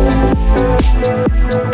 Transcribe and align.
Música 0.00 1.73